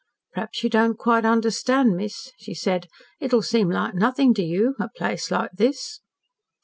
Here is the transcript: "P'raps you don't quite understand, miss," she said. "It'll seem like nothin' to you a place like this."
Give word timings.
"P'raps 0.33 0.63
you 0.63 0.69
don't 0.71 0.97
quite 0.97 1.25
understand, 1.25 1.95
miss," 1.95 2.31
she 2.39 2.55
said. 2.55 2.87
"It'll 3.19 3.43
seem 3.43 3.69
like 3.69 3.93
nothin' 3.93 4.33
to 4.33 4.43
you 4.43 4.73
a 4.79 4.89
place 4.89 5.29
like 5.29 5.51
this." 5.51 5.99